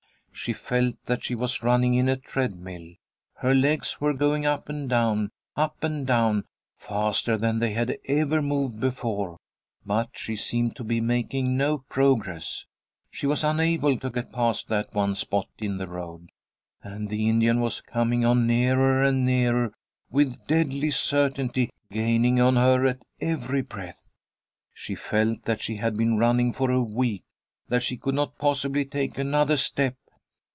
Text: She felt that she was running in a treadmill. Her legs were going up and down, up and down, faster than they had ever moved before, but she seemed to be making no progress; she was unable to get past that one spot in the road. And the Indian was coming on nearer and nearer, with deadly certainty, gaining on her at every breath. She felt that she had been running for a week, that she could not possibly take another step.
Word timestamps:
She 0.33 0.53
felt 0.53 0.95
that 1.05 1.23
she 1.23 1.35
was 1.35 1.61
running 1.61 1.93
in 1.93 2.09
a 2.09 2.17
treadmill. 2.17 2.93
Her 3.35 3.53
legs 3.53 4.01
were 4.01 4.15
going 4.15 4.43
up 4.43 4.69
and 4.69 4.89
down, 4.89 5.29
up 5.55 5.83
and 5.83 6.07
down, 6.07 6.45
faster 6.73 7.37
than 7.37 7.59
they 7.59 7.73
had 7.73 7.99
ever 8.05 8.41
moved 8.41 8.79
before, 8.79 9.37
but 9.85 10.09
she 10.15 10.35
seemed 10.35 10.75
to 10.77 10.83
be 10.83 10.99
making 10.99 11.55
no 11.57 11.79
progress; 11.89 12.65
she 13.11 13.27
was 13.27 13.43
unable 13.43 13.99
to 13.99 14.09
get 14.09 14.31
past 14.33 14.67
that 14.69 14.91
one 14.95 15.13
spot 15.13 15.47
in 15.59 15.77
the 15.77 15.85
road. 15.85 16.31
And 16.81 17.09
the 17.09 17.29
Indian 17.29 17.59
was 17.59 17.79
coming 17.81 18.25
on 18.25 18.47
nearer 18.47 19.03
and 19.03 19.23
nearer, 19.23 19.71
with 20.09 20.47
deadly 20.47 20.89
certainty, 20.89 21.69
gaining 21.91 22.41
on 22.41 22.55
her 22.55 22.83
at 22.87 23.03
every 23.19 23.61
breath. 23.61 24.09
She 24.73 24.95
felt 24.95 25.43
that 25.43 25.61
she 25.61 25.75
had 25.75 25.95
been 25.97 26.17
running 26.17 26.51
for 26.51 26.71
a 26.71 26.81
week, 26.81 27.21
that 27.67 27.83
she 27.83 27.95
could 27.95 28.15
not 28.15 28.39
possibly 28.39 28.85
take 28.85 29.19
another 29.19 29.57
step. 29.57 29.95